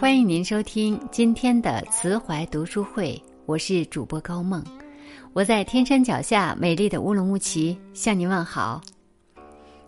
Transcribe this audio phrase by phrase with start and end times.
[0.00, 4.64] 欢迎您收听今天的慈怀读书会，我是主播高梦，
[5.34, 8.80] 我在天山脚下美丽的乌鲁木齐向您问好。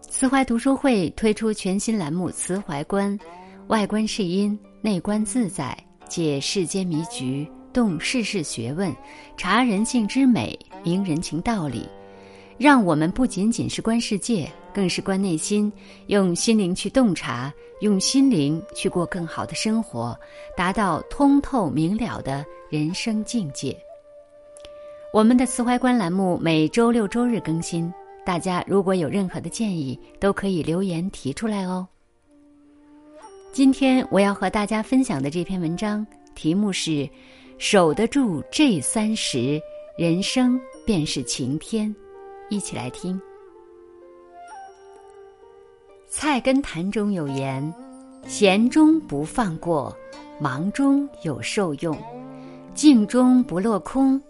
[0.02, 3.18] 慈怀读书会推出全新栏目《慈怀观》，
[3.68, 5.74] 外观是因，内观自在，
[6.06, 8.94] 解世间迷局，动世事学问，
[9.38, 10.54] 察人性之美，
[10.84, 11.88] 明人情道理，
[12.62, 15.70] 让我们不仅仅是观世界，更是观内心，
[16.06, 20.16] 用心灵去洞察，用心灵去过更好的生活，
[20.56, 23.76] 达到通透明了的人生境界。
[25.12, 27.92] 我们的慈怀观栏目每周六周日更新。
[28.24, 31.84] 大家如果有任何的建议，都可以留言提出来哦。
[33.50, 36.06] 今天我要和大家分享的这篇文章
[36.36, 37.10] 题目是
[37.58, 39.60] “守得住这三十，
[39.98, 41.92] 人生便是晴天”。
[42.52, 43.18] 一起来听。
[46.06, 47.72] 《菜根谭》中有言
[48.28, 49.96] ：“闲中不放过，
[50.38, 51.96] 忙中有受用；
[52.74, 54.20] 静中不落空，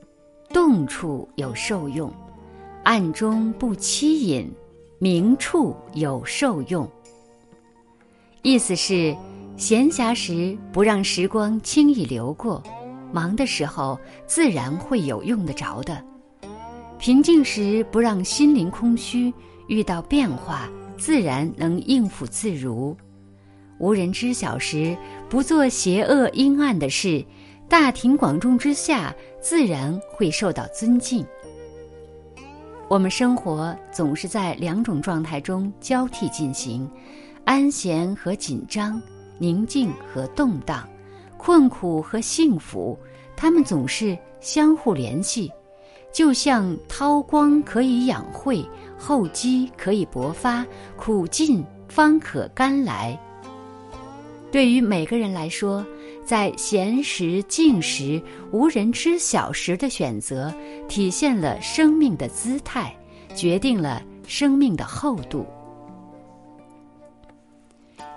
[0.51, 2.13] 动处有受用。”
[2.85, 4.49] 暗中不欺隐，
[5.01, 6.89] 明处有受用。
[8.43, 9.17] 意思是，
[9.57, 12.63] 闲暇时不让时光轻易流过，
[13.13, 13.99] 忙的时候
[14.29, 15.97] 自然会有用得着的；
[17.03, 19.35] 平静时不让心灵空虚，
[19.67, 22.97] 遇到变化自然能应付自如；
[23.81, 24.97] 无人知晓时
[25.29, 27.25] 不做邪恶阴暗的事，
[27.69, 31.27] 大庭广众之下自然会受到尊敬。
[32.87, 36.89] 我们生活总是在两种状态中交替进行：
[37.45, 39.03] 安闲和紧张，
[39.39, 40.89] 宁静和动荡，
[41.37, 42.97] 困苦和幸福。
[43.35, 45.51] 它们总是相互联系，
[46.13, 48.65] 就像韬光可以养晦，
[48.99, 50.65] 厚积可以薄发，
[50.97, 53.19] 苦尽方可甘来。
[54.51, 55.85] 对于每个人来说，
[56.27, 60.53] 在闲时、静时、无人知晓时的选择，
[60.87, 62.95] 体现了生命的姿态，
[63.35, 65.47] 决定了生命的厚度。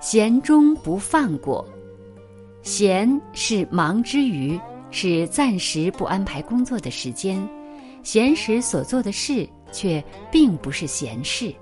[0.02, 1.66] 闲中不放过，
[2.62, 4.60] 闲是忙之余，
[4.92, 7.42] 是暂时不安排工作的时间，
[8.06, 10.02] 闲时所做的事却
[10.32, 11.54] 并不是闲事。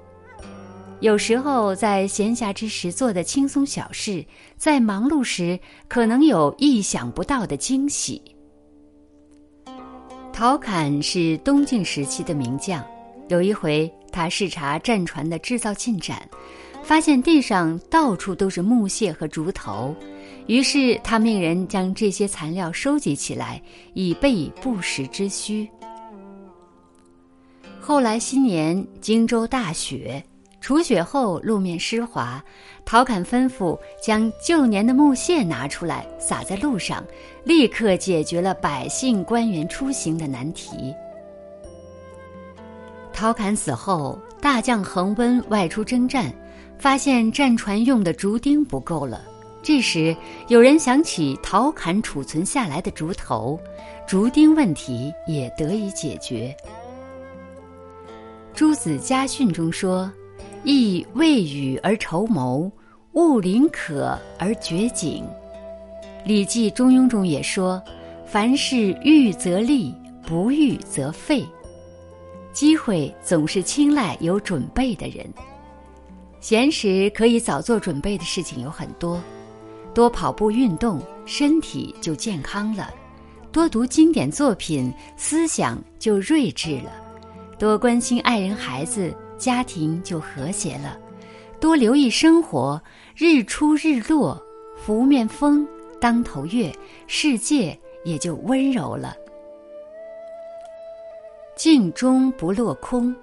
[0.99, 4.23] 有时候，在闲暇之时做的轻松小事，
[4.57, 8.21] 在忙碌时可能有意想不到的惊喜。
[10.33, 12.85] 陶侃是东晋时期的名将，
[13.29, 16.29] 有一回他视察战船的制造进展，
[16.83, 19.95] 发现地上到处都是木屑和竹头，
[20.47, 23.61] 于是他命人将这些材料收集起来，
[23.93, 25.69] 以备不时之需。
[27.85, 30.23] 后来新年荆州大雪。
[30.61, 32.41] 除雪后，路面湿滑，
[32.85, 37.03] 陶侃吩咐将旧年的木屑拿出来撒在路上，
[37.43, 40.95] 立刻解决了百姓官员出行的难题。
[43.11, 46.33] 陶侃死后，大将恒温外出征战，
[46.77, 49.21] 发现战船用的竹钉不够了。
[49.61, 50.15] 这时，
[50.47, 53.59] 有人想起陶侃储存下来的竹头，
[54.07, 56.55] 竹钉问题也得以解决。
[58.53, 60.11] 朱子家训中说。
[60.65, 62.71] 意未雨而绸缪，
[63.11, 65.21] 勿临渴而掘井。
[66.25, 67.83] 《礼记·中庸》中也说
[68.25, 69.93] ：“凡事预则立，
[70.25, 71.45] 不预则废。”
[72.53, 75.27] 机会总是青睐有准备的人。
[76.39, 79.21] 闲时可以早做准备的事情有很多：
[79.93, 82.85] 多跑步运动，身体就健康了；
[83.51, 86.91] 多读经典作品，思想就睿智了；
[87.57, 89.15] 多关心爱人孩子。
[89.35, 90.97] 家庭就和谐了，
[91.59, 92.81] 多留意生活，
[93.13, 94.41] 日出日落，
[94.77, 95.67] 拂面风，
[95.99, 96.71] 当头月，
[97.07, 99.17] 世界也就温柔了。
[101.57, 103.13] 静中不落空，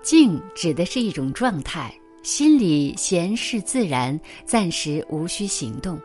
[0.00, 1.92] 静指的是一种状态，
[2.22, 6.00] 心里闲适自然，暂时无需行动。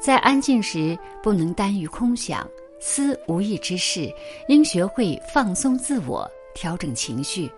[0.00, 2.44] 在安静时，不能耽于空想，
[2.80, 4.12] 思无益之事，
[4.48, 7.50] 应学会放松自我，调整情绪。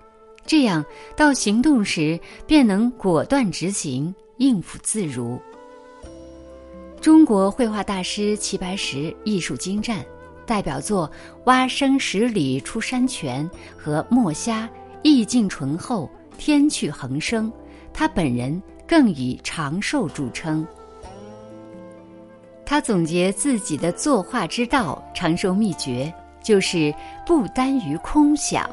[0.45, 0.85] 这样
[1.17, 5.41] 到行动时便能果断执行，应付自如。
[7.01, 10.05] 中国绘画大师齐白石艺术精湛，
[10.47, 11.09] 代表作
[11.47, 14.67] 《蛙声十里出山泉》和《墨虾》
[15.03, 17.53] 意境醇厚，天趣横生。
[17.93, 20.67] 他本人更以长寿著称。
[22.65, 26.13] 他总结自己的作画之道、长寿秘诀，
[26.43, 26.95] 就是
[27.27, 28.69] 不耽于空想。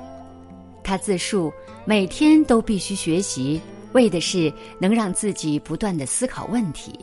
[0.84, 1.52] 他自述，
[1.86, 3.62] 每天都必须学习，
[3.94, 6.94] 为的是能让自己不断的思考问题。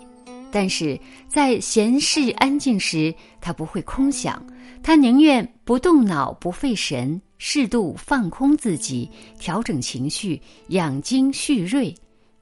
[0.50, 0.98] 但是
[1.28, 4.44] 在闲适安静时，他不会空想，
[4.82, 11.94] 他宁愿不动脑、不费神，适度放空自己，调整情绪，养精蓄锐，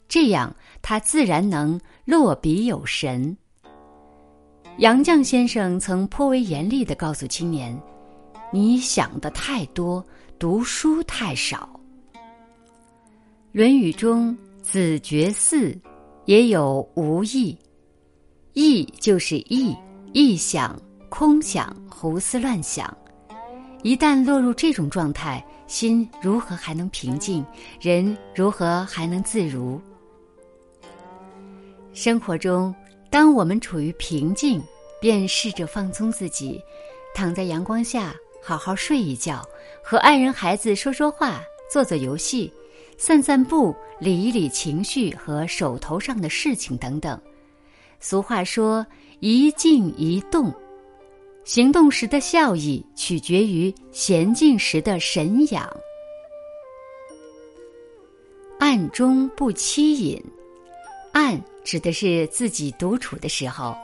[0.07, 3.37] 这样他自然能落笔有神。
[4.79, 7.77] 杨绛先生曾颇为严厉地告诉青年
[8.55, 10.07] ：“你想的太多，
[10.39, 11.69] 读书太少。”
[13.51, 15.77] 《论语》中“子绝嗣”
[16.27, 17.59] 也有“无益”。
[18.55, 19.77] 意就是意，
[20.13, 22.97] 臆想、空想、胡思乱想。
[23.83, 27.45] 一旦落入这种状态，心如何还能平静？
[27.81, 29.81] 人如何还能自如？
[31.93, 32.73] 生活中，
[33.11, 34.63] 当我们处于平静，
[35.01, 36.61] 便试着放松自己，
[37.17, 38.15] 躺在阳光下
[38.47, 39.43] 好好睡一觉，
[39.83, 41.43] 和爱人、孩子说说话，
[41.73, 42.53] 做做游戏，
[42.99, 47.19] 散散步，理一理情绪和手头上的事情等等。
[48.01, 48.87] 俗话说
[49.21, 50.53] ：“一静一动，
[51.43, 55.67] 行动时的效益取决于闲静时的神养。”
[58.61, 60.23] 暗中不欺隐，
[61.13, 63.75] 暗指的是自己独处的时候，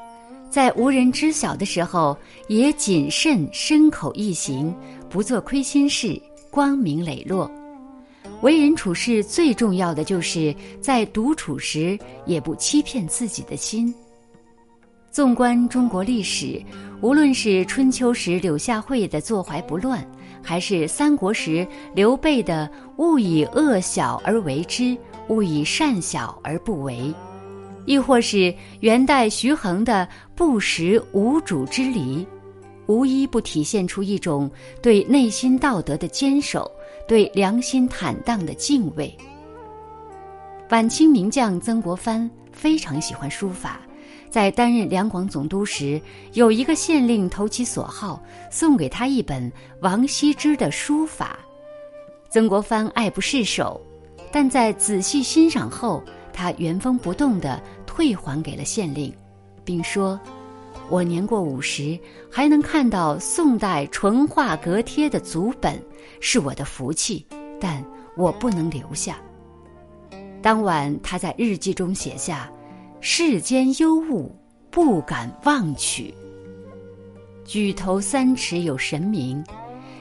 [0.51, 2.17] 在无人知晓的时候，
[2.49, 4.75] 也谨慎身口意行，
[5.09, 6.21] 不做亏心事，
[6.51, 7.49] 光明磊落。
[8.43, 13.95] 为人处事最重要的就是在独处时也不欺骗自己的心。
[15.11, 16.61] 纵观中国历史，
[17.01, 20.05] 无论是春秋时柳下惠的坐怀不乱，
[20.43, 24.97] 还是三国时刘备的勿以恶小而为之，
[25.29, 27.13] 勿以善小而不为，
[27.87, 32.27] 亦或是元代徐衡的不食无主之礼，
[32.87, 34.51] 无一不体现出一种
[34.83, 36.71] 对内心道德的坚守，
[37.09, 39.17] 对良心坦荡的敬畏。
[40.71, 43.81] 晚清名将曾国藩非常喜欢书法。
[44.29, 46.01] 在担任两广总督时，
[46.35, 49.51] 有一个县令投其所好，送给他一本
[49.81, 51.37] 王羲之的书法。
[52.29, 53.81] 曾国藩爱不释手，
[54.31, 56.01] 但在仔细欣赏后，
[56.41, 59.13] 他原封不动地退还给了县令，
[59.63, 60.19] 并说
[60.89, 62.01] ：“我年过五十，
[62.31, 65.79] 还能看到宋代淳化阁帖的祖本，
[66.19, 67.27] 是我的福气，
[67.61, 67.85] 但
[68.17, 69.19] 我不能留下。”
[70.41, 72.51] 当晚，他在日记中写下。
[73.03, 74.35] 世间幽物，
[74.71, 76.15] 不敢妄取。
[77.45, 79.45] 举头三尺有神明，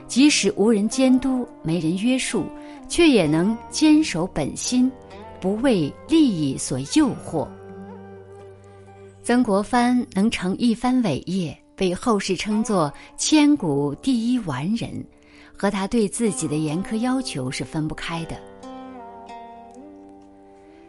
[0.08, 2.46] 即使无人监督、没人约束，
[2.88, 4.90] 却也能坚守本心，
[5.40, 7.48] 不为利益所诱惑。
[9.22, 15.04] 曾国藩能成一番伟业，被后世称作千古第一完人，
[15.56, 18.38] 和他对自己的严苛要求是分不开的。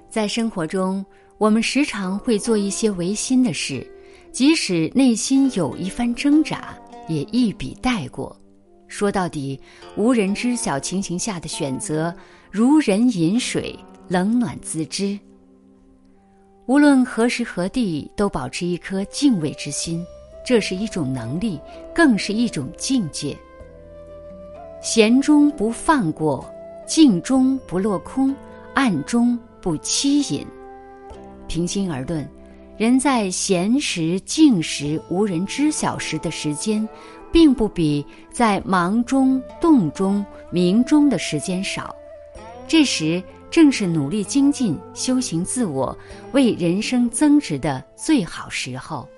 [0.08, 1.04] 在生活中。
[1.40, 3.90] 我们时常会做一些违心的事，
[4.30, 6.76] 即使内心有一番挣扎，
[7.08, 8.38] 也一笔带过。
[8.88, 9.58] 说到底，
[9.96, 12.14] 无人知晓情形下的选择，
[12.50, 13.74] 如人饮水，
[14.10, 15.16] 冷暖自知。
[16.66, 20.04] 无论何时何地，都保持一颗敬畏之心，
[20.44, 21.60] 这是一种能力，
[21.94, 23.36] 更是一种境界。
[24.82, 26.44] 闲中不放过，
[26.88, 28.34] 静中不落空，
[28.74, 30.44] 暗中不欺隐。
[31.46, 32.28] 平心而论，
[32.76, 36.86] 人在闲时、静时、无人知晓时的时间，
[37.30, 41.94] 并不比在忙中、动中、明中的时间少。
[42.66, 45.96] 这时正是努力精进、修行自我、
[46.32, 49.08] 为人生增值的最好时候。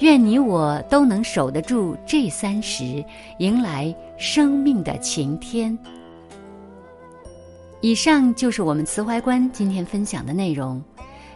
[0.00, 3.04] 愿你我都能守得住这三时，
[3.38, 5.76] 迎来生命的晴天。
[7.82, 10.82] 以上就是我们慈怀观今天分享的内容。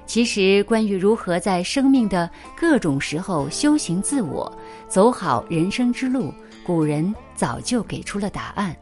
[0.07, 4.51] 其实，关于如何在生命的各种时候修行自我、
[4.87, 6.33] 走好人生之路，
[6.67, 8.77] 古人早就给出了答案。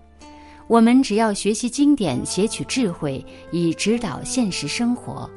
[0.69, 5.29] 我们只要学习经典，撷取智慧，以指导现实生活。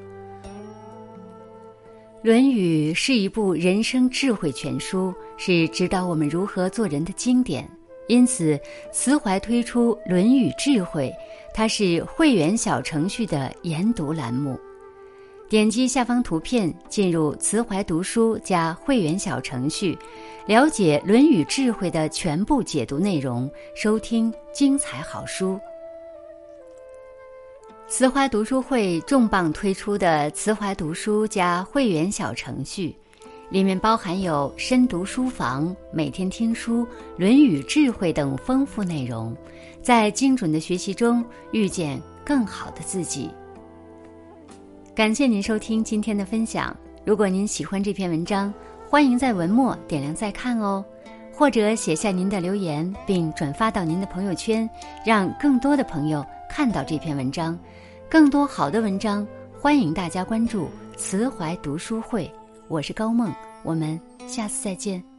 [2.27, 7.70] 《论语》是一部人生智慧全书，是指导我们如何做人的经典。
[8.08, 8.60] 因此，
[8.91, 11.10] 慈怀推出《论语智慧》，
[11.53, 14.60] 它是会员小程序的研读栏目。
[15.48, 19.96] 点击下方图片，进入慈怀读书加会员小程序，
[20.48, 25.60] 了解《论语》智慧的全部解读内容，收听精彩好书。
[27.88, 32.96] 慈怀读书会重磅推出的慈怀读书加会员小程序，
[33.52, 36.84] 里面包含有深读书房、每天听书、
[37.18, 39.38] 《论语》智慧等丰富内容，
[39.84, 43.30] 在精准的学习中遇见更好的自己。
[44.96, 46.74] 感谢您收听今天的分享，
[47.04, 48.52] 如果您喜欢这篇文章，
[48.90, 50.84] 欢迎在文末点亮再看哦，
[51.34, 54.68] 或者写下您的留言并转发到您的朋友圈，
[55.06, 57.60] 让更多的朋友看到这篇文章。
[58.10, 59.28] 更多好的文章，
[59.60, 62.32] 欢迎大家关注慈怀读书会。
[62.70, 63.30] 我是高梦，
[63.64, 65.15] 我们下次再见。